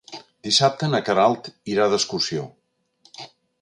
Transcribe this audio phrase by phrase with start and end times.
[0.47, 2.51] Dissabte na Queralt irà d'excursió.